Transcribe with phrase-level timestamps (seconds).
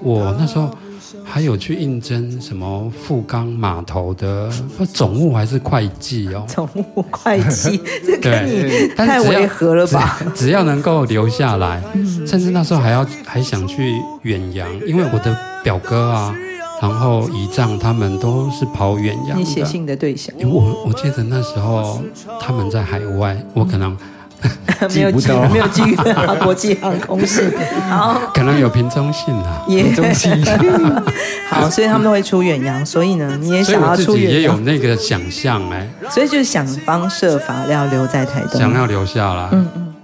[0.00, 0.70] 我那时候
[1.24, 4.50] 还有去应征什么富冈码头的
[4.92, 10.18] 总务还是会计哦，总务会计， 这跟你太违和了吧？
[10.34, 11.82] 只，只要能够留下来，
[12.26, 16.34] 甚至那时候还要还想去远洋，因为我的表哥啊，
[16.80, 19.38] 然后姨丈他们都是跑远洋。
[19.38, 20.34] 你写信的对象？
[20.42, 22.00] 我我记得那时候
[22.40, 23.96] 他们在海外，我可能。
[24.94, 26.34] 没有机， 没有机遇啊！
[26.42, 27.52] 国际航空是，
[27.90, 30.32] 好，可能有瓶中信啊，瓶中信。
[31.48, 39.48] 好，所以他们都会出远洋，所以呢，你也想要出远洋，也有那个想象哎，所以就是想方设法要留在台东，想要留下来。
[39.52, 39.94] 嗯嗯。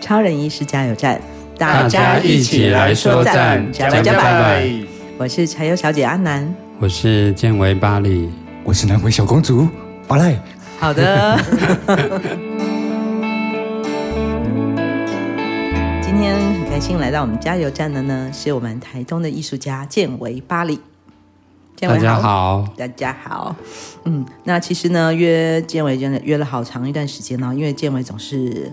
[0.00, 1.20] 超人医师加油站，
[1.58, 4.86] 大家一起来说赞，加油加油！
[5.18, 8.28] 我是柴油小姐阿南，我是建维巴里，
[8.64, 9.68] 我是南回小公主
[10.08, 10.36] 巴赖。
[10.78, 11.38] 好的。
[16.26, 20.80] 天很开心来到我们加油站的呢，是我们台东的艺术家建维巴里。
[21.76, 23.54] 建维大家好，大家好。
[24.04, 28.72] 嗯，那其实呢，约建维真的约了好长一段时间呢，因为建维总是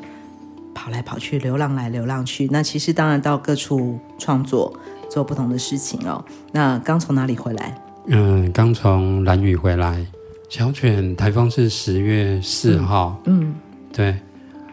[0.73, 2.47] 跑来跑去，流浪来流浪去。
[2.51, 4.73] 那其实当然到各处创作，
[5.07, 6.25] 做不同的事情哦。
[6.51, 7.79] 那刚从哪里回来？
[8.07, 10.03] 嗯，刚从兰屿回来。
[10.49, 13.21] 小犬台风是十月四号。
[13.25, 13.55] 嗯，嗯
[13.93, 14.17] 对。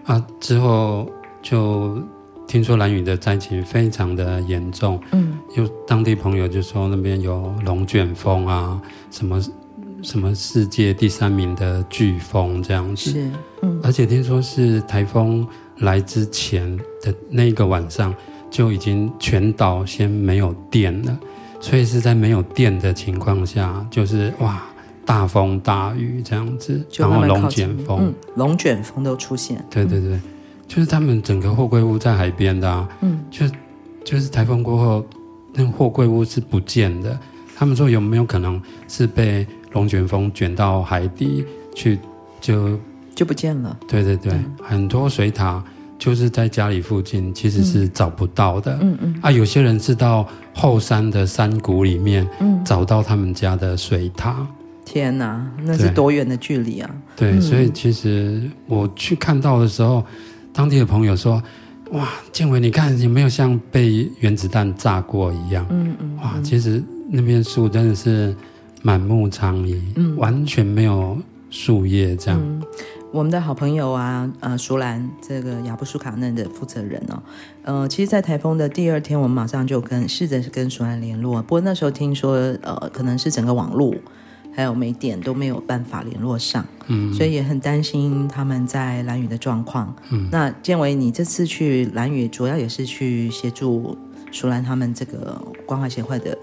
[0.07, 1.07] 啊，之后
[1.43, 2.03] 就。
[2.51, 9.41] 听说兰屿的灾情非常的严重，嗯，有当地朋友就说那边有龙卷风啊，什么
[10.03, 13.31] 什么世界第三名的飓风这样子，是，
[13.63, 18.13] 嗯，而且听说是台风来之前的那一个晚上
[18.51, 21.17] 就已经全岛先没有电了，
[21.61, 24.61] 所以是在没有电的情况下，就是哇，
[25.07, 30.19] 大风大雨这样子，然后龙卷风，嗯，龙卷风都出现，对对对。
[30.71, 33.45] 就是他们整个货柜屋在海边的啊，嗯，就
[34.05, 35.05] 就是台风过后，
[35.53, 37.19] 那个货柜屋是不见的。
[37.57, 41.45] 他们说有没有可能是被龙卷风卷到海底
[41.75, 41.99] 去，
[42.41, 42.79] 就
[43.17, 43.77] 就不见了？
[43.89, 45.61] 对对对，嗯、很多水塔
[45.99, 48.79] 就是在家里附近，其实是找不到的。
[48.81, 50.25] 嗯嗯，嗯啊，有些人是到
[50.55, 54.47] 后山的山谷里面，嗯，找到他们家的水塔。
[54.85, 56.89] 天哪，那是多远的距离啊？
[57.17, 60.07] 对，对，所以其实我去看到的时候。
[60.53, 61.43] 当地的朋友说
[61.93, 65.65] ：“哇，建伟，你看有没有像被原子弹炸过一样？
[65.71, 68.35] 嗯嗯，哇，其实那边树真的是
[68.83, 71.17] 满目疮痍，嗯，完全没有
[71.51, 72.41] 树叶这样。
[72.43, 72.63] 嗯，
[73.13, 77.23] 我们的好朋友啊，呃，舒兰这个亚布舒卡嫩的负责人哦，
[77.63, 83.95] 呃，其实，在台风的第二天，我们马上就跟试着跟舒兰联络，不过那时候听说，呃，可能是整个网络。”
[84.53, 89.95] 还有没电都没有办法联络上，嗯，所以也很担心他们在兰屿的状况。
[90.11, 93.97] 嗯，那建伟，你这次去兰屿主要也是去协助
[94.33, 96.37] 淑兰他们这个关怀协会的。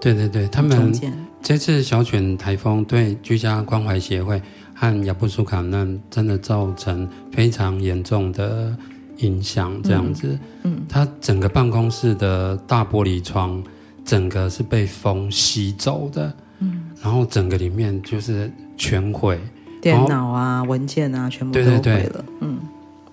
[0.00, 0.92] 对对对，他们
[1.40, 4.40] 这次小犬台风对居家关怀协会
[4.74, 8.76] 和亚布苏卡嫩真的造成非常严重的
[9.18, 10.38] 影响，这样子。
[10.64, 13.62] 嗯，嗯，他整个办公室的大玻璃窗，
[14.04, 16.34] 整个是被风吸走的。
[17.02, 19.36] 然后整个里面就是全毁，
[19.80, 21.80] 电脑啊、文件啊，全部都毁了。
[21.80, 21.94] 对。
[21.94, 22.60] 对对，嗯，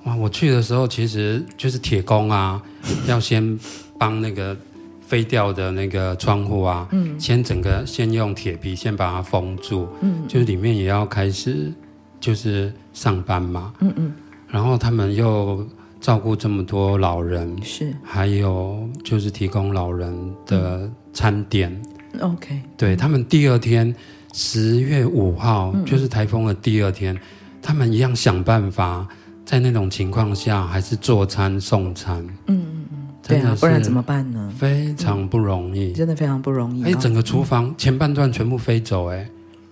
[0.04, 0.16] 哇！
[0.16, 2.62] 我去的时候其实就是铁工啊，
[3.08, 3.60] 要先
[3.98, 4.56] 帮那个
[5.02, 11.74] 飞掉的那个窗户啊，嗯，先整个先用铁皮先把它封住，嗯，就是里面也要开始
[12.20, 14.14] 就是上班嘛，嗯嗯，
[14.48, 15.66] 然后他们又
[16.00, 21.76] 照顾这么多老人，是，还有就是提供老人的餐点。
[22.20, 23.94] OK，对，他们第二天
[24.34, 27.18] 十月五号，嗯、就是台风的第二天，
[27.62, 29.08] 他们一样想办法，
[29.46, 32.18] 在那种情况下还是做餐送餐。
[32.48, 34.52] 嗯嗯嗯，对啊，不然怎么办呢？
[34.58, 36.84] 非常不容易，嗯、真的非常不容易。
[36.84, 39.30] 哎，整个厨房前半段全部飞走，哎，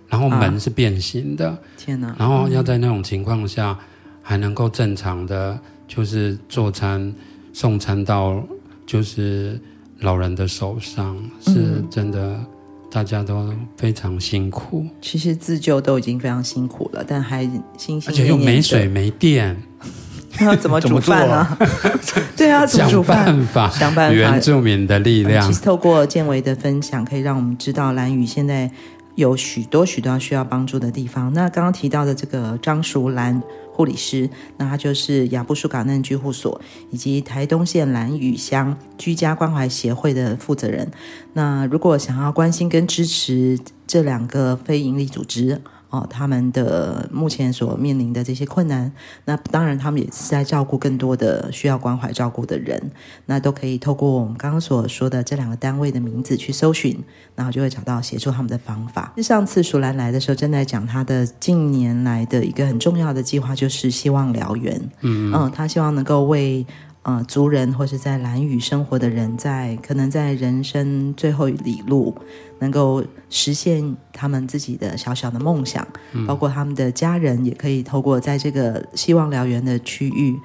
[0.07, 1.49] 然后门是变形的。
[1.49, 2.15] 啊、天哪！
[2.19, 3.77] 然后要在那种情况下
[4.21, 7.13] 还能够正常的，就是做餐
[7.51, 8.41] 送餐到
[8.85, 9.59] 就是。
[10.01, 12.39] 老人的手上是真的，
[12.91, 14.81] 大家都非常辛苦。
[14.83, 17.43] 嗯、其实自救都已经非常辛苦了，但还
[17.77, 19.57] 心心念念，而且又没水没电，
[20.39, 21.57] 那怎么煮饭呢、啊？
[22.37, 23.25] 对啊， 怎么煮饭？
[23.25, 24.13] 想办法，想办法。
[24.13, 25.47] 原住民的力量。
[25.47, 28.69] 其实透过建维的分享，可以让我们知道蓝宇现在
[29.17, 31.33] 有许多许多需要帮助的地方。
[31.33, 33.43] 那刚刚提到的这个张淑兰。
[33.77, 34.27] 护理师，
[34.57, 36.59] 那她就是亚布舒卡嫩居护所
[36.89, 40.89] 以及台东县兰屿乡居家关怀协会的负责人。
[41.33, 48.91] 那如果想要关心跟支持这两个非营利组织，哦，他们的目前所面临的这些困难，
[49.25, 52.91] 那当然他们也是在照顾更多的需要关怀照顾的人，
[53.25, 56.97] 那都可以透过我们刚刚所说的这两个单位的名字去搜寻，
[57.35, 59.13] 然后就会找到协助他们的方法。
[59.17, 64.75] 上次淑兰来的时候，正在讲他的近年来的一个很重要的计划，就是希望燎原。
[65.01, 66.65] 嗯嗯，他希望能够为。
[67.07, 72.13] 呃，族人或是在蓝屿生活的人在，在可能在人生最后一里路，
[72.59, 80.37] 能够实现他们自己的小小的梦想，嗯、包括他们的家人也可以透过在这个希望燎原的区域，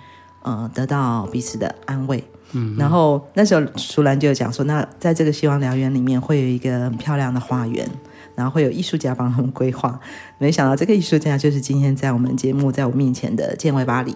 [0.44, 2.23] 呃，得到彼此的安慰。
[2.53, 7.85] 嗯，然后那时候舒兰就有讲说，那在这个希望燎原里面会有一个很漂亮的花园，
[8.37, 9.99] 然后会有艺术家帮他们规划。
[10.38, 14.14] 没想到这个艺术家就是今天在我们节目在我面前的建伟巴黎。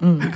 [0.00, 0.20] 嗯。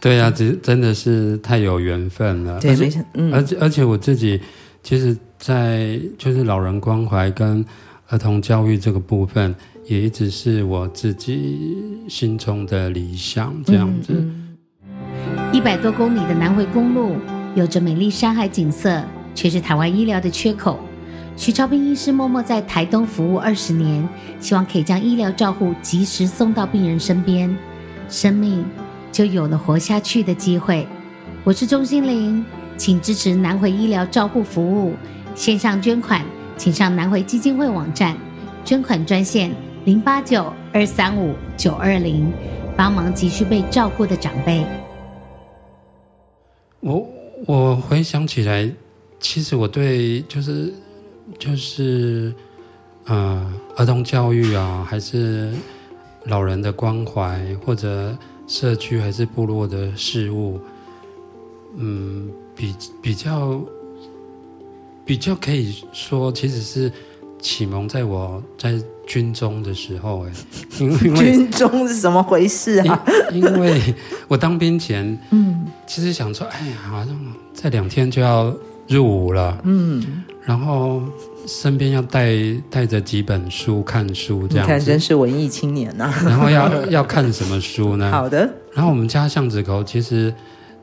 [0.00, 2.60] 对啊，真真的是太有缘分了。
[2.60, 4.40] 对，没嗯，而且而且我自己，
[4.82, 7.64] 其实，在就是老人关怀跟
[8.08, 9.54] 儿童教育这个部分，
[9.86, 11.76] 也一直是我自己
[12.08, 13.52] 心中的理想。
[13.64, 14.24] 这样子，
[15.52, 17.16] 一百多公里的南回公路，
[17.56, 19.02] 有着美丽山海景色，
[19.34, 20.78] 却是台湾医疗的缺口。
[21.36, 24.08] 徐超斌医师默默在台东服务二十年，
[24.40, 27.56] 希望可以将医疗照护及时送到病人身边，
[28.08, 28.64] 生命。
[29.10, 30.86] 就有了活下去的机会。
[31.44, 32.44] 我是钟欣凌，
[32.76, 34.94] 请支持南回医疗照护服务
[35.34, 36.24] 线上捐款，
[36.56, 38.16] 请上南回基金会网站
[38.64, 39.50] 捐款专线
[39.84, 42.30] 零八九二三五九二零，
[42.76, 44.64] 帮忙急需被照顾的长辈。
[46.80, 47.08] 我
[47.46, 48.70] 我回想起来，
[49.18, 50.72] 其实我对就是
[51.38, 52.34] 就是
[53.06, 55.52] 呃儿童教育啊，还是
[56.24, 58.14] 老人的关怀或者。
[58.48, 60.58] 社区还是部落的事物，
[61.76, 63.60] 嗯，比比较
[65.04, 66.90] 比较可以说，其实是
[67.40, 70.32] 启蒙在我在军中的时候，哎，
[70.80, 73.04] 因为军中是怎么回事啊？
[73.32, 73.94] 因为
[74.26, 78.52] 我当兵前，嗯，其实想说，哎呀，好像这两天就要
[78.88, 81.02] 入伍了，嗯，然后。
[81.48, 82.36] 身边要带
[82.68, 86.22] 带着几本书看书，这样看，真是文艺青年呐、啊。
[86.26, 88.10] 然后要 要看什么书呢？
[88.12, 88.38] 好的。
[88.74, 90.32] 然后我们家巷子口，其实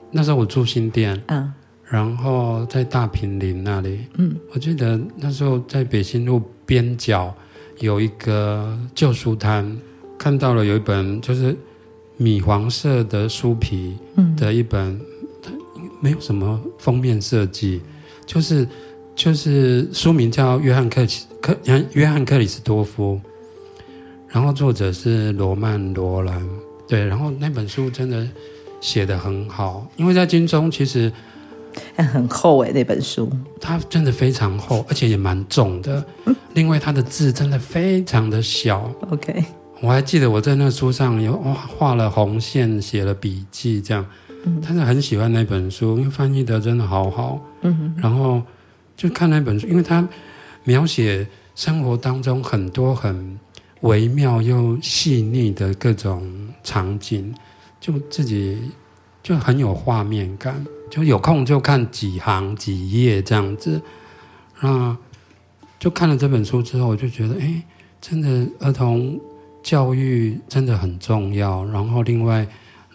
[0.09, 1.53] 那时候我住新店，嗯，
[1.85, 7.31] 然后在大平林那里，嗯，我记得那时候在北新路边角
[7.77, 9.77] 有一个旧书摊，
[10.17, 11.55] 看到了有一本就是
[12.17, 13.95] 米黄色的书皮
[14.35, 14.99] 的一本，
[15.45, 15.51] 嗯、
[16.01, 17.83] 没有什么封面设计，
[18.25, 18.67] 就是。
[19.15, 21.57] 就是书名叫约翰克里斯克
[21.93, 23.19] 约翰克里斯多夫，
[24.27, 26.45] 然后作者是罗曼罗兰，
[26.85, 28.27] 对，然后那本书真的
[28.81, 31.09] 写的很好，因为在军中其实
[31.95, 33.31] 很厚诶，那本书
[33.61, 36.05] 它真的非常厚，而且也蛮重的。
[36.53, 38.91] 另外，它的字真的非常的小。
[39.09, 39.45] OK，
[39.81, 41.33] 我还记得我在那个书上有
[41.77, 44.05] 画了红线，写了笔记，这样，
[44.61, 47.39] 但是很喜欢那本书，因为翻译的真的好好。
[47.61, 48.41] 嗯哼，然后。
[48.95, 50.07] 就看那本书，因为他
[50.63, 53.37] 描写生活当中很多很
[53.81, 56.25] 微妙又细腻的各种
[56.63, 57.35] 场景，
[57.79, 58.71] 就自己
[59.21, 60.65] 就很有画面感。
[60.89, 63.81] 就有空就看几行几页这样子，
[64.61, 64.97] 那
[65.77, 67.61] 就看了这本书之后，我就觉得，哎，
[67.99, 69.19] 真的儿童
[69.61, 71.65] 教育真的很重要。
[71.65, 72.47] 然后另外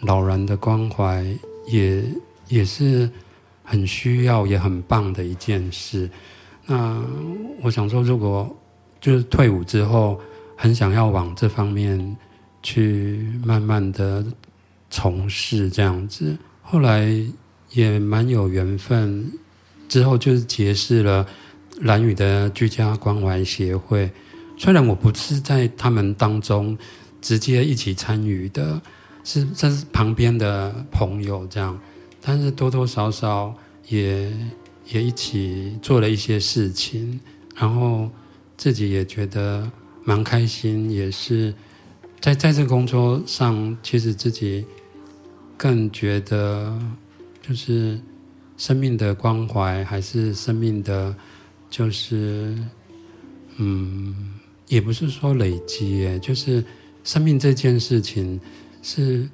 [0.02, 1.24] 老人的关怀
[1.66, 2.02] 也
[2.48, 3.10] 也是。
[3.70, 6.10] 很需要也很棒的一件事。
[6.66, 7.00] 那
[7.62, 8.52] 我想说，如果
[9.00, 10.20] 就是退伍之后，
[10.56, 12.16] 很想要往这方面
[12.64, 14.26] 去慢慢的
[14.90, 16.36] 从事这样子。
[16.62, 17.08] 后来
[17.70, 19.30] 也蛮有缘分，
[19.88, 21.24] 之后就是结识了
[21.82, 24.10] 兰宇的居家关怀协会。
[24.58, 26.76] 虽然我不是在他们当中
[27.20, 28.82] 直接一起参与的，
[29.22, 31.78] 是这是旁边的朋友这样。
[32.20, 33.54] 但是多多少少
[33.88, 34.30] 也
[34.88, 37.18] 也一起做了一些事情，
[37.56, 38.10] 然后
[38.56, 39.70] 自己也觉得
[40.04, 41.54] 蛮开心，也是
[42.20, 44.66] 在在这工作上，其实自己
[45.56, 46.78] 更觉得
[47.40, 47.98] 就是
[48.56, 51.16] 生命的关怀，还是生命的，
[51.70, 52.54] 就是
[53.56, 54.34] 嗯，
[54.68, 56.62] 也不是说累积，就是
[57.02, 58.38] 生命这件事情
[58.82, 59.28] 是。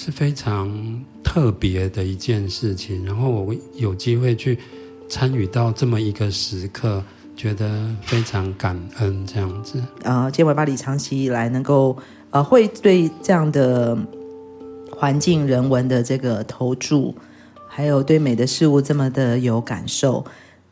[0.00, 4.58] 是非常特别的一件事情，然后我有机会去
[5.10, 7.04] 参与到这么一个时刻，
[7.36, 9.78] 觉得非常感恩这样子。
[10.04, 11.94] 啊，建伟巴里长期以来能够
[12.30, 13.96] 呃，会对这样的
[14.90, 17.14] 环境人文的这个投注，
[17.68, 20.24] 还有对美的事物这么的有感受。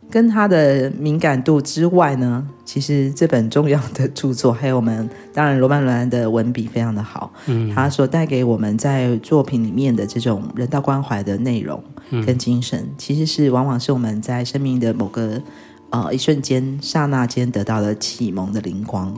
[0.08, 11.82] 跟他的敏感度之外呢，其实这本重要的著作，还有我们当然罗曼·罗兰的文笔非常的好，嗯，他所带给我们在作品里面的这种人道关怀的内容
[12.24, 15.42] 跟精神，嗯、其实是往往是我们在生命的某个
[15.90, 19.12] 呃一瞬间、刹那间得到的启蒙的灵光。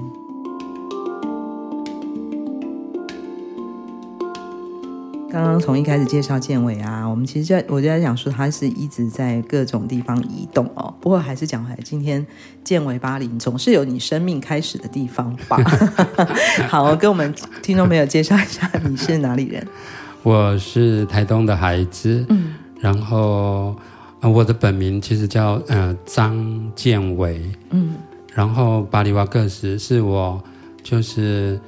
[5.38, 10.92] 刚刚从一开始介绍建伟啊，我们其实就在我就在讲说，他是一直在各种地方移动哦。
[11.00, 12.26] 不过还是讲回来，今天
[12.64, 15.56] 建伟巴林总是有你生命开始的地方吧？
[16.68, 19.64] 好，跟我们听众朋友介绍一下，你是哪里人？
[20.24, 23.76] 我是台东的孩子，嗯，然后
[24.20, 27.94] 我的本名其实叫呃张建伟，嗯，
[28.34, 30.42] 然后巴里瓦克斯是我
[30.82, 31.60] 就是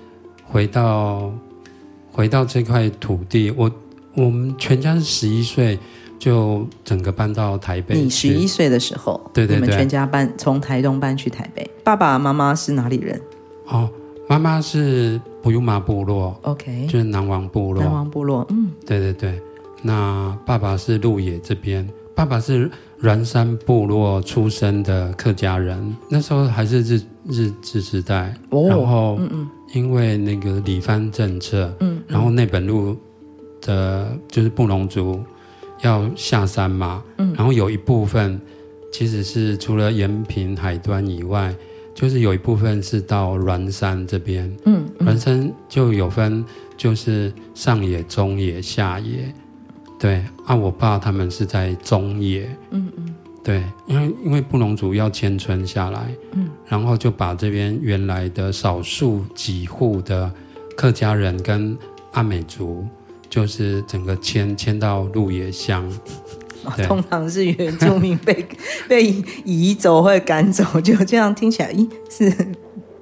[0.45, 1.33] 回到。
[2.12, 3.71] 回到这块土地，我
[4.14, 5.79] 我们全家是十一岁
[6.19, 7.95] 就整个搬到台北。
[7.95, 11.69] 你十一岁的时候，对对对，你们全家搬从台东搬去台北。
[11.85, 13.21] 爸爸妈妈是哪里人？
[13.69, 13.88] 哦，
[14.29, 17.83] 妈妈是布尤玛部落，OK，就是南王部落。
[17.83, 19.40] 南王部落，嗯，对对对。
[19.83, 22.71] 那爸爸是鹿野这边，爸爸是
[23.02, 29.49] 鸾山部落出生的客家人，那时候还是日日治时代，哦、然后嗯嗯。
[29.73, 32.97] 因为那个理蕃政策，嗯，嗯，然后那本路
[33.62, 35.23] 的，就是布农族
[35.83, 38.40] 要下山嘛，嗯，然后有一部分
[38.93, 41.55] 其实是除了延平海端以外，
[41.95, 46.45] 就是有一部分是到鸾山这边，嗯，嗯，鸾山就有分，
[46.76, 49.33] 就是上野、中野、下野，
[49.99, 53.14] 对，啊，我爸他们是在中野，嗯嗯。
[53.43, 60.31] 对，因为因为布农族要迁村下来，嗯，然后就把这边原来的少数几户的
[60.76, 61.76] 客家人跟
[62.12, 62.85] 阿美族，
[63.29, 65.90] 就是整个迁迁到鹿野乡。
[66.87, 68.47] 通常是原住民被
[68.88, 69.14] 被
[69.45, 72.33] 移走或者赶走，就这样听起来，咦，是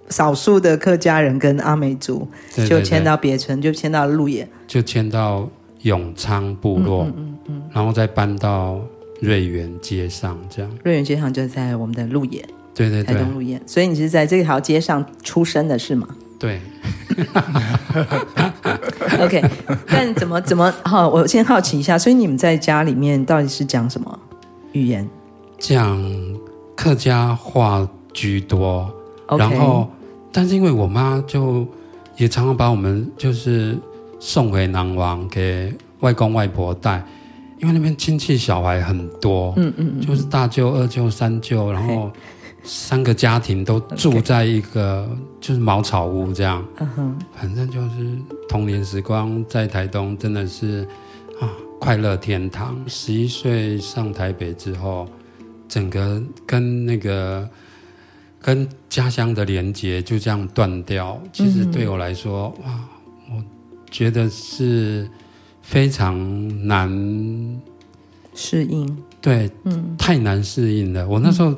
[0.09, 2.29] 少数的客家人跟阿美族
[2.69, 5.49] 就迁到别村，就迁到鹿野，就迁到
[5.83, 8.81] 永昌部落，嗯嗯，嗯，然后再搬到。
[9.21, 10.79] 瑞园街上，这样。
[10.85, 12.41] 瑞园街上就在我们的鹿野，
[12.73, 13.61] 对对对，台东鹿野。
[13.67, 16.07] 所以你是在这条街上出生的，是吗？
[16.39, 16.61] 对。
[19.25, 19.43] OK，
[19.87, 21.09] 但怎么怎么好？
[21.09, 24.19] 我先好奇一下，所以你们在家里面到底是讲什么
[24.73, 25.09] 语言？
[25.59, 26.01] 讲
[26.77, 28.89] 客家话居多。
[29.27, 29.39] Okay.
[29.39, 29.89] 然后，
[30.33, 31.67] 但是因为我妈就
[32.17, 33.77] 也常常把我们就是
[34.19, 37.05] 送回南王给外公外婆带。
[37.61, 42.09] 因为那边亲戚小孩很多，嗯嗯，嗯，就是大舅、二舅、三舅，然后
[42.69, 45.09] 三个家庭都住在一个
[45.41, 50.87] 就是茅草屋这样，嗯哼，反正就是童年时光在台东真的是
[51.41, 51.49] 啊
[51.81, 52.77] 快乐天堂。
[52.87, 55.09] 十一岁上台北之后，
[55.67, 57.49] 整个跟那个
[58.43, 61.19] 跟家乡的连接就这样断掉。
[61.33, 62.85] 其实对我来说，哇，
[63.31, 63.43] 我
[63.91, 65.09] 觉得是。
[65.61, 66.17] 非常
[66.67, 66.89] 难
[68.35, 71.07] 适应，对，嗯，太难适应了。
[71.07, 71.55] 我那时候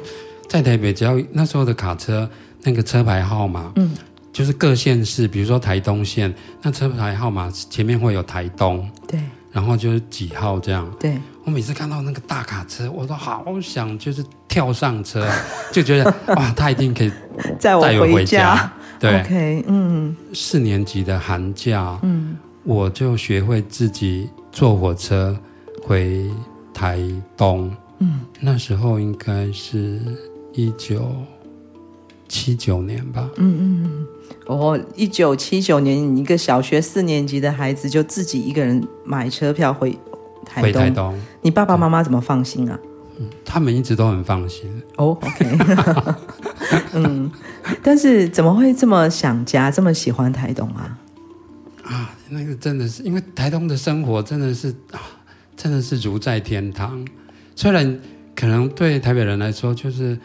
[0.50, 2.28] 在台北，只要那时候的卡车
[2.64, 3.96] 那个车牌号码，嗯，
[4.32, 9.20] 就是各县市，比如说台东县，那车牌号码前面会有台东，对，
[9.52, 10.92] 然后就是几号这样。
[10.98, 15.24] 对，我每次看到那个大卡车，我都好想就是跳上车，
[15.70, 17.12] 就觉得哇， 他一定可以
[17.60, 18.72] 载我回家。
[18.98, 22.36] 对，OK，嗯，四年级的寒假，嗯。
[22.62, 25.34] 我就学会自己坐火车
[25.82, 26.30] 回
[26.74, 27.00] 台
[27.34, 27.74] 东。
[28.00, 29.98] 嗯，那时候应该是
[30.52, 31.12] 一九
[32.28, 33.28] 七九年吧。
[33.36, 34.06] 嗯嗯嗯。
[34.46, 39.90] 哦，一九七九年，你一个小学四年级的孩子就自己一个人买车票回
[40.44, 40.62] 台东。
[40.62, 42.78] 回台东，你爸爸妈妈怎么放心啊？
[43.18, 44.82] 嗯，他们一直都很放心。
[44.96, 46.14] 哦，OK。
[46.94, 47.30] 嗯，
[47.82, 50.98] 但是怎么会这么想家，这么喜欢台东啊？
[51.84, 55.00] 啊，那个真的是，因为台东的生活真的是啊，
[55.56, 57.04] 真的是如在天堂。
[57.54, 58.00] 虽然
[58.34, 60.18] 可能对台北人来说就是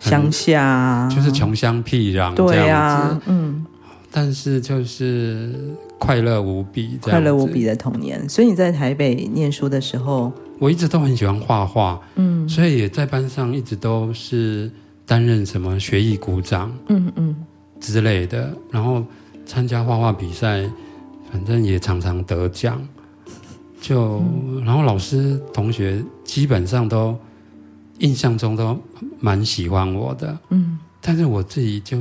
[0.00, 3.64] 乡下，就是穷乡僻壤这样子，对啊，嗯，
[4.10, 5.54] 但是就是
[5.98, 8.28] 快乐无比，快乐无比的童年。
[8.28, 14.68] 所以你在台北念书的时候，我一直都很喜欢画画，嗯，所以也在班上一直都是
[15.06, 17.36] 担任什么学艺股长，嗯嗯。
[17.78, 19.02] 之类的，然后
[19.46, 20.68] 参加画画比赛。
[21.32, 22.84] 反正也常常得奖，
[23.80, 27.16] 就、嗯、然后老师同学基本上都
[28.00, 28.78] 印象中都
[29.18, 31.98] 蛮喜欢我的，嗯，但是我自己就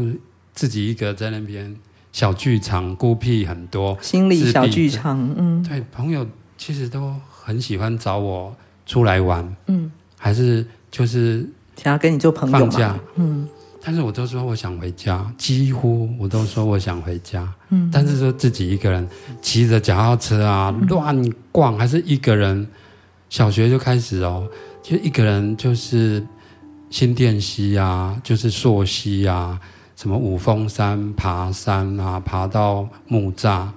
[0.54, 1.74] 自己一个在那边
[2.12, 6.26] 小剧场孤僻很多，心理小剧场，嗯，对，朋友
[6.58, 13.48] 其实都很喜欢找我出来玩，嗯，还是就是想要跟你做朋友放假，嗯，
[13.82, 19.08] 但是我都说我想回家，几乎我都说我想回家，嗯，但是说自己一个人
[19.42, 22.68] 骑着脚踏车啊乱逛，还是一个人，
[23.30, 24.48] 小学就开始哦，
[24.82, 26.26] 就一个人就是
[26.90, 29.60] 新店溪啊，就是溯溪啊，
[29.96, 33.68] 什么五峰山爬山啊，爬到木栅，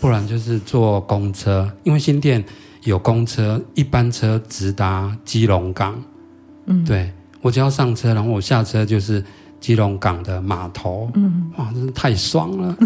[0.00, 2.44] 不然就是坐公车，因为新店
[2.82, 5.94] 有公车，一班车直达基隆港，
[6.66, 7.12] 嗯，对。
[7.42, 9.24] 我只要上车，然后我下车就是
[9.60, 11.08] 基隆港的码头。
[11.14, 12.76] 嗯，哇，真是太爽了！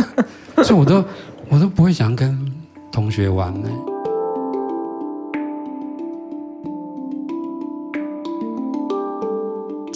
[0.62, 1.02] 所以我都
[1.48, 2.52] 我都不会想跟
[2.92, 3.70] 同学玩呢。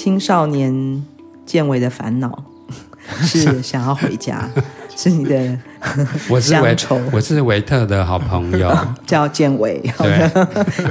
[0.04, 1.02] 青少年
[1.46, 2.44] 健伟的烦恼
[3.24, 4.46] 是想要回家，
[4.94, 5.58] 是你的
[6.28, 6.76] 我是维
[7.10, 8.70] 我是维特的好朋友，
[9.06, 9.82] 叫健维，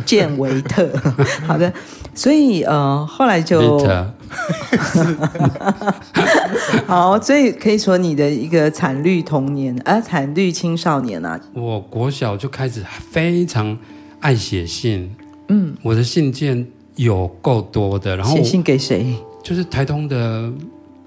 [0.04, 0.90] 健维特，
[1.46, 1.72] 好的。
[2.16, 3.78] 所以呃，后来就
[6.88, 11.40] 好，所以可以说你的一个惨绿童年啊，惨绿青少年啊。
[11.54, 13.78] 我国小就开始非常
[14.22, 15.16] 爱写信，
[15.50, 19.16] 嗯，我的信件有够多的，然后写信给谁？
[19.44, 20.52] 就是台东的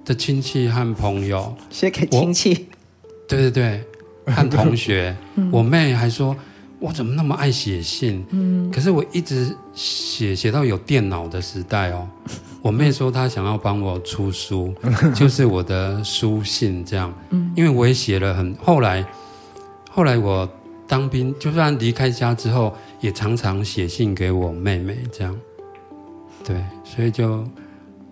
[0.04, 2.66] 的亲戚和朋友，写给亲戚，
[3.26, 3.84] 对对对，
[4.34, 5.16] 和同学。
[5.36, 6.36] 嗯、我妹还说。
[6.78, 8.22] 我怎么那么爱写信？
[8.32, 12.06] 嗯，可是我一直写写到有电脑的时代哦。
[12.60, 14.74] 我妹说她想要帮我出书，
[15.16, 17.10] 就是我的书信这样。
[17.30, 19.02] 嗯，因为我也写了很后来，
[19.90, 20.46] 后来我
[20.86, 25.34] 当兵，就算离开家之后，也常常写信给我妹妹这样。
[26.46, 27.44] 对，所以就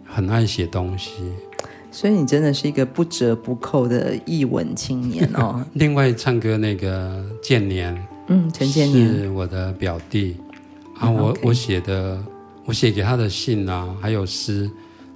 [0.05, 1.13] 很爱写东西。
[1.93, 5.65] 所以你真的是一个不折不扣的艺文青年哦。
[5.75, 7.97] 另外唱歌那个建年。
[8.27, 10.37] 嗯，陈建年是我的表弟
[10.99, 12.19] 啊，我.我写的，
[12.65, 14.69] 我写给他的信啊，还有诗，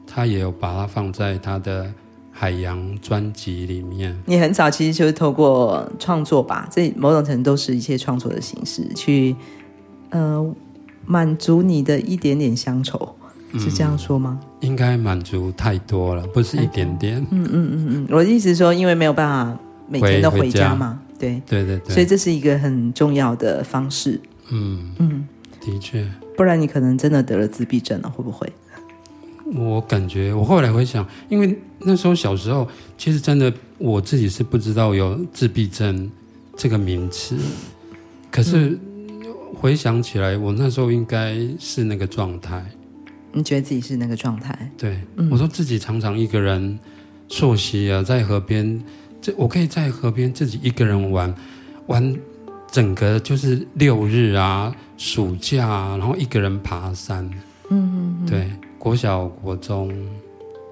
[0.07, 1.91] 他也有把它放在他的
[2.31, 4.17] 海洋专辑里面。
[4.27, 9.35] 你很早其实就是透过创作吧，这某种程度都是一些创作的形式，去
[10.11, 10.55] 呃
[11.09, 13.17] 满足你的一点点乡愁，
[13.59, 14.39] 是这样说吗？
[14.61, 17.19] 嗯、应该满足太多了，不是一点点。
[17.31, 21.01] 嗯嗯嗯嗯，我的意思是说，因为没有办法每天都回家嘛。
[21.19, 24.21] 对对对对，所以这是一个很重要的方式。
[24.51, 25.27] 嗯嗯，
[25.61, 26.07] 的确，
[26.37, 28.53] 不然你可能真的得了自闭症了，会不会？
[29.55, 36.11] 我感觉我后来回想，因为那时候小时候，其实真的我自己是不知道有自闭症
[36.55, 37.35] 这个名词，
[38.31, 38.79] 可是
[39.55, 42.65] 回想起来，我那时候应该是那个状态。
[43.33, 44.71] 你觉得自己是那个状态？
[44.77, 44.99] 对，
[45.31, 46.79] 我说自己常常一个人
[47.29, 48.83] 溯溪啊，在河边。
[49.21, 51.35] 这我可以在河边自己一个人玩，
[51.87, 52.17] 玩
[52.71, 57.25] 整个就是六日啊，暑假啊，然后一个人爬山。
[57.69, 59.93] 嗯嗯，嗯对，国小国中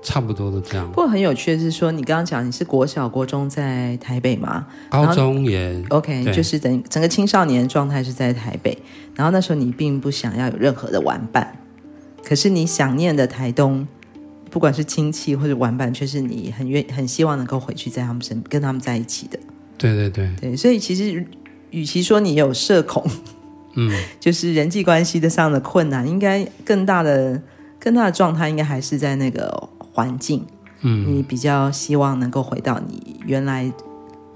[0.07, 0.87] 差不多都这样。
[0.87, 4.67] 不过很有趣的是说，你刚刚讲你是国小国中在台北吗？
[4.89, 8.79] 高中也 OK，就是整整个青少年状态是在台北，
[9.17, 11.59] 然后那时候你并不想要有任何的玩伴，
[12.25, 13.87] 可是你想念的台东。
[14.49, 19.39] 不管是亲戚或者玩伴，却是你很愿很希望能够回去，在他们身跟他们在一起的。
[19.77, 21.23] 对对对对，所以其实
[21.71, 23.05] 与其说你有社恐，
[23.75, 27.43] 嗯， 就是人际关系的上的困难，应该更大的
[27.79, 30.45] 更大的状态，应该还是在那个环境。
[30.83, 33.73] 嗯，你比较希望能够回到你原来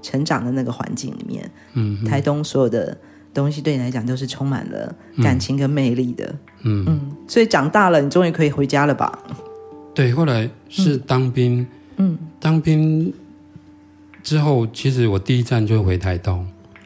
[0.01, 1.47] 成长的那个环境里面。
[1.73, 2.97] 嗯哼，台东所有的
[3.31, 6.35] 东西对你来讲都是充满了感情跟魅力的。
[6.63, 9.19] 嗯嗯，所以长大了，你终于可以回家了吧？
[9.93, 11.59] 对，后来是当兵。
[11.97, 13.13] 嗯，嗯当兵
[14.23, 16.43] 之后，其实我第一站就回台东。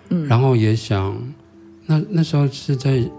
[0.10, 1.18] 嗯，然后也想，
[1.86, 3.10] 那那时候是在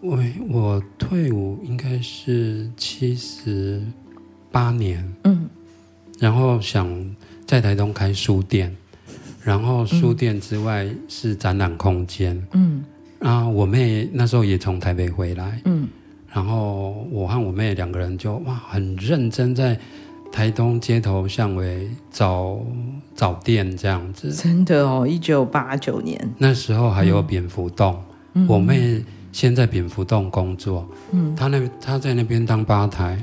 [0.00, 0.16] 我
[0.48, 3.82] 我退伍应该是七十
[4.54, 5.04] 八年。
[5.24, 5.50] 嗯，
[6.20, 6.88] 然后想
[7.44, 8.72] 在台东开书店，
[9.42, 12.40] 然后书店之外是展览空间。
[12.52, 12.84] 嗯，
[13.18, 15.60] 啊，我妹那时候也从台北回来。
[15.64, 15.88] 嗯。
[16.32, 19.78] 然后我和我妹两个人就哇，很认真在
[20.32, 22.58] 台东街头巷尾找
[23.14, 24.32] 找店这样子。
[24.32, 28.02] 真的哦，一九八九年那时候还有蝙蝠洞，
[28.34, 33.16] 嗯、我妹先在蝙蝠洞工作，嗯，她那她在那边当吧台。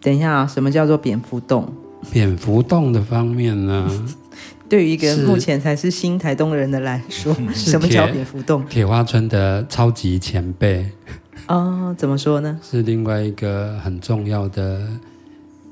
[0.00, 1.72] 等一下，啊什么叫做蝙蝠洞？
[2.12, 3.90] 蝙蝠洞的方面呢？
[4.68, 8.64] 对于一个目前才是新台东人的来说，什么叫蝙蝠洞？
[8.68, 10.86] 铁花村的超级前辈。
[11.46, 12.60] 哦，怎么说呢？
[12.62, 14.86] 是另外一个很重要的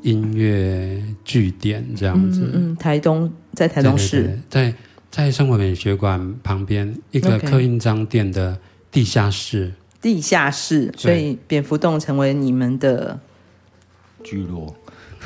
[0.01, 2.51] 音乐据点，这样子。
[2.55, 4.75] 嗯，嗯，台东在台东市，对对对，在
[5.11, 8.59] 在生活美学馆旁边一个刻印章店的
[8.91, 9.73] 地下室。
[10.01, 13.19] 地下室，所以蝙蝠洞成为你们的
[14.27, 14.75] 聚落。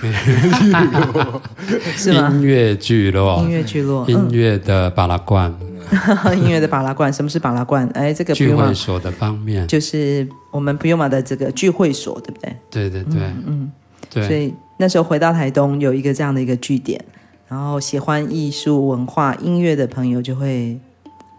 [1.96, 2.30] 是吗？
[2.32, 5.52] 音乐聚落，音乐聚落，音乐的巴拉罐，
[6.36, 7.86] 音乐的巴拉罐，什么是巴拉罐？
[7.94, 12.56] 哎，这个聚会所的方面，就是我们普悠玛的这个聚会所，对不对？
[12.70, 13.70] 对对对，嗯，
[14.10, 14.26] 对。
[14.26, 17.02] 所以那时候回到台东，有一个这样的一个据点，
[17.48, 20.78] 然后喜欢艺术、文化、音乐的朋友就会。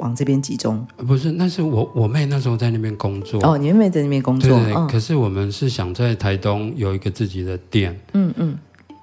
[0.01, 3.39] 往这边集中，不是，那是我我妹那时候在那边工作。
[3.43, 8.57] 哦，你妹妹在那边工作，对，可是我们是想在台东有一个自己的店，嗯嗯，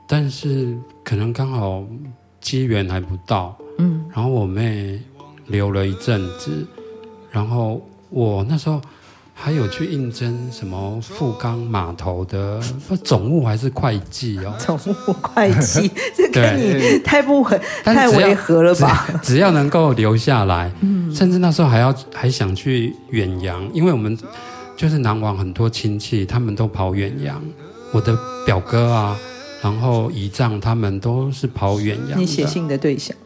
[0.07, 1.83] 但是可能刚好
[2.41, 5.01] 机缘还不到，嗯，然后我妹
[5.47, 6.67] 留了一阵子，
[7.31, 7.81] 然后
[8.11, 8.81] 我那时候。
[9.41, 12.61] 还有去应征什么富冈码头的
[13.05, 14.53] 总务还是会计哦？
[14.59, 19.07] 总务会计， 这跟你太不合太违和了吧？
[19.23, 24.19] 只，只要能够留下来，嗯，甚至那时候还要还想去远洋，因为我们
[24.77, 27.41] 就是南王很多亲戚，他们都跑远洋。
[27.93, 29.17] 我的表哥啊，
[29.63, 32.21] 然后姨丈他们都是跑远洋。
[32.21, 33.17] 你写信的对象？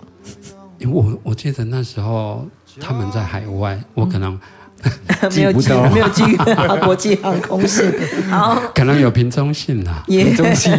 [0.86, 2.46] 我我记得那时候
[2.78, 4.38] 他们在海外，我可能。
[5.34, 6.36] 没有寄，没有寄
[6.82, 7.92] 国际航空信，
[8.28, 10.72] 好，可能有瓶中信啦，瓶中信。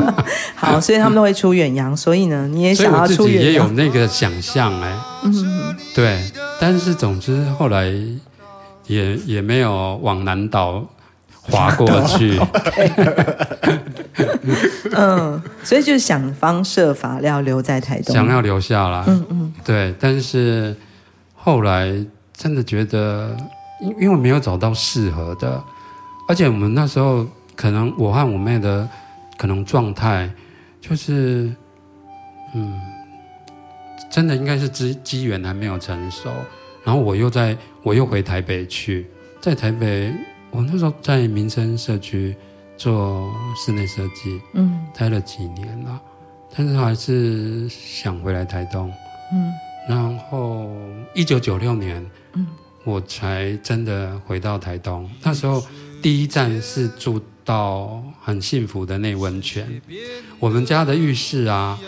[0.56, 4.92] 好，所以他们都会出远洋，所以呢，你也想要出远洋，也有那个想象哎，
[5.24, 6.24] 嗯，对，
[6.58, 7.92] 但是总之后来
[8.86, 10.82] 也也没有往南岛
[11.42, 12.40] 划过去，
[14.92, 20.74] 嗯，所以就想方设法要留在台东，想要留下来，嗯嗯，对，但是
[21.34, 21.92] 后来。
[22.42, 23.36] 真的觉得，
[23.80, 25.62] 因因为没有找到适合的，
[26.26, 27.24] 而且我们那时候
[27.54, 28.88] 可能我和我妹的
[29.38, 30.28] 可能状态
[30.80, 31.54] 就是，
[32.52, 32.80] 嗯，
[34.10, 36.32] 真的应该是机机缘还没有成熟，
[36.82, 39.06] 然后我又在我又回台北去，
[39.40, 40.12] 在台北
[40.50, 42.34] 我那时候在民生社区
[42.76, 46.00] 做室内设计，嗯，待了几年了，
[46.56, 48.92] 但是还是想回来台东，
[49.32, 49.52] 嗯。
[49.88, 50.70] 然后，
[51.14, 52.46] 一九九六年，嗯，
[52.84, 55.08] 我才真的回到台东。
[55.22, 55.64] 那时候，
[56.00, 59.82] 第一站是住到很幸福的内温泉。
[60.38, 61.78] 我们家的浴室啊，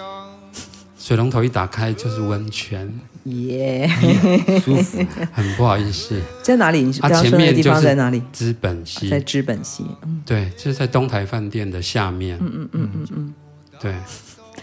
[0.98, 2.92] 水龙头一打开就是温泉，
[3.24, 4.98] 耶、yeah，舒服。
[5.32, 6.92] 很不好意思，在哪里？
[7.00, 8.20] 它、啊、前面就是在哪里？
[8.32, 9.84] 知本溪，在知本溪。
[10.02, 12.38] 嗯，对，就是在东台饭店的下面。
[12.40, 13.34] 嗯嗯嗯嗯嗯，
[13.80, 13.94] 对。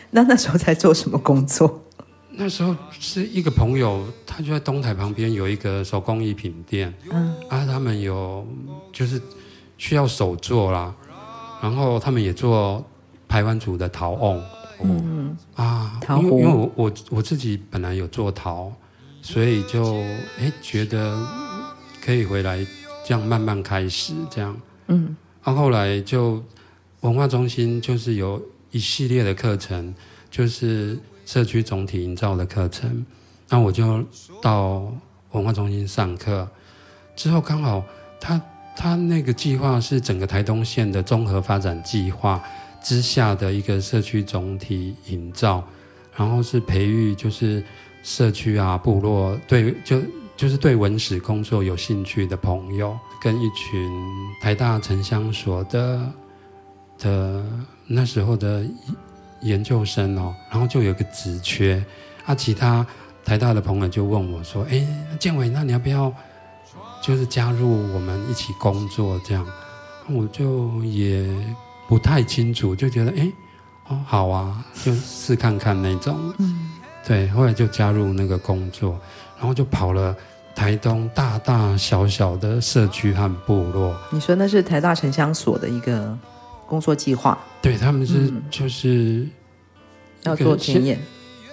[0.09, 1.81] 那 那时候在做什么工作？
[2.43, 8.43] 那时候是一个朋友，他就在东台旁边有一个手工艺品店，嗯，啊，他们有
[8.91, 9.21] 就是
[9.77, 10.91] 需要手做啦，
[11.61, 12.83] 然后他们也做
[13.27, 14.43] 台湾族的陶瓮，
[14.83, 15.37] 嗯。
[15.53, 18.73] 啊，因为因为我我我自己本来有做陶，
[19.21, 19.99] 所以就
[20.39, 21.15] 哎觉得
[22.03, 22.65] 可以回来
[23.05, 26.43] 这样慢慢开始这样，嗯，啊，后来就
[27.01, 29.93] 文化中心就是有一系列的课程，
[30.31, 30.97] 就是。
[31.31, 33.05] 社区总体营造的课程，
[33.47, 34.03] 那我就
[34.41, 34.91] 到
[35.31, 36.45] 文化中心上课。
[37.15, 37.81] 之后刚好
[38.19, 38.41] 他
[38.75, 42.43] 他那个计划是整个台东县的综合发展计划
[42.83, 45.63] 之下的一个社区总体营造，
[46.17, 47.63] 然后是培育就是
[48.03, 50.01] 社区啊部落对就
[50.35, 53.89] 就是对文史工作有兴趣的朋友，跟一群
[54.41, 56.11] 台大城乡所的
[56.99, 57.41] 的
[57.87, 58.65] 那时候的。
[59.41, 61.83] 研究生哦，然后就有个职缺，
[62.25, 62.85] 啊，其他
[63.23, 64.85] 台大的朋友就问我说：“哎，
[65.19, 66.11] 建伟，那你要不要
[67.01, 69.45] 就是加入我们一起工作？”这样，
[70.09, 71.27] 我就也
[71.87, 73.31] 不太清楚，就觉得哎，
[73.87, 76.17] 哦，好啊，就试看看那种。
[76.37, 76.71] 嗯，
[77.05, 78.99] 对，后来就加入那个工作，
[79.37, 80.15] 然后就跑了
[80.55, 83.95] 台东大大小小的社区和部落。
[84.11, 86.17] 你说那是台大城乡所的一个
[86.71, 87.37] 工作计划？
[87.61, 89.27] 对，他们是、嗯、就是
[90.23, 90.97] 要做田野，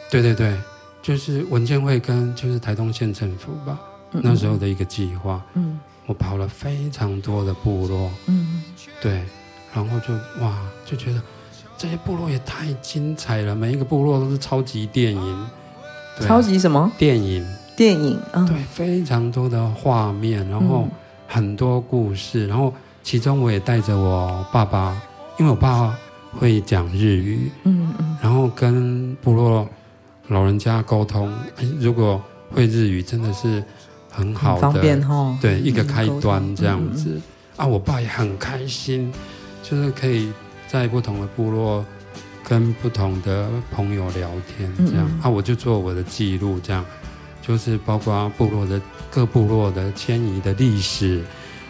[0.09, 0.57] 对对对，
[1.02, 3.76] 就是文建会跟就是台东县政府吧，
[4.12, 5.44] 那时候的一个计划。
[5.54, 8.62] 嗯，我跑了非常多的部落，嗯，
[9.00, 9.24] 对，
[9.74, 11.20] 然后就哇，就觉得
[11.76, 15.46] 这些部落也太精彩了，每一个部落都是超级电影，
[16.20, 16.92] 超级什么？
[16.96, 17.44] 电影？
[17.76, 20.87] 电影，嗯，对，非常多的画面，然后
[21.26, 24.96] 很多故事，然后其中我也带着我爸爸。
[25.38, 25.96] 因为我爸
[26.33, 29.66] 会讲日语，嗯嗯，然后跟部落
[30.27, 31.33] 老人家沟通，
[31.81, 32.20] 如果
[32.51, 33.62] 会日语，真的是
[34.11, 37.20] 很好的，方便哦，对，一个开端这样子。
[37.57, 39.12] 啊，我爸也很开心，
[39.62, 40.33] 就是可以
[40.66, 41.85] 在不同的部落
[42.42, 45.07] 跟不同的朋友聊天，这样。
[45.09, 46.85] 嗯嗯啊，我就做我的记录，这样，
[47.40, 51.22] 就是包括部落的各部落的迁移的历史。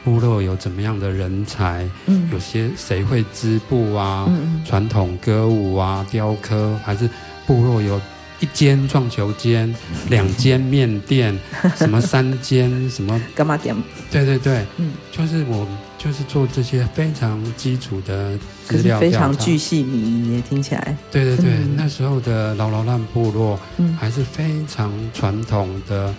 [0.09, 7.09] 部落有怎么样的人才，嗯，有些谁会织布啊，嗯，传统歌舞啊，雕刻，还是
[7.47, 8.01] 部落有
[8.41, 9.75] 一间撞球间，
[10.09, 11.39] 两间面店，
[11.77, 13.77] 什么三间什么 干嘛店？
[14.11, 15.67] 对对对，嗯，就是我。
[15.99, 20.97] 就是做这些非常基础的资料，非常巨细靡遗，也听起来。
[21.11, 23.59] 对对对，嗯、那时候的劳劳烂部落，
[23.99, 26.15] 还是非常传统的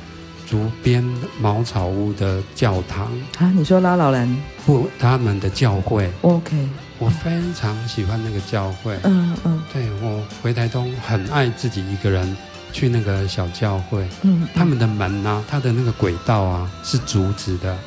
[0.49, 1.03] 竹编
[1.39, 3.05] 茅草屋的教堂
[3.37, 3.51] 啊。
[3.55, 4.35] 你说拉老人
[4.65, 4.89] 不？
[4.97, 6.09] 他们的教会。
[6.21, 8.97] OK，我非常喜欢那个教会。
[9.03, 12.35] 嗯嗯，对，我回台东很爱自己一个人
[12.71, 14.07] 去那个小教会。
[14.23, 17.77] 嗯，他们的门啊，他的那个轨道啊，是竹子的。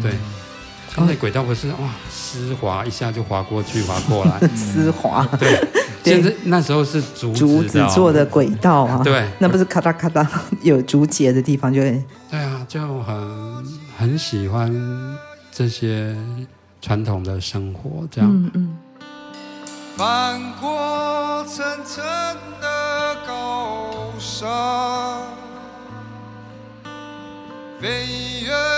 [0.00, 0.12] 对。
[0.96, 5.24] 刚才轨道不是哇，丝滑一下就滑过去，滑过来， 丝滑。
[5.38, 5.62] 对，
[6.04, 9.00] 现在那时候是竹子，竹子做的轨道啊。
[9.04, 10.26] 对，那不是咔嗒咔嗒
[10.62, 12.04] 有竹节的地方就会。
[12.30, 13.64] 对啊，就很
[13.98, 14.72] 很喜欢
[15.50, 16.16] 这些
[16.80, 18.30] 传统的生活，这样。
[18.30, 18.76] 嗯嗯。
[19.96, 22.04] 翻过层层
[22.60, 24.48] 的高山，
[27.80, 28.06] 飞
[28.44, 28.77] 越。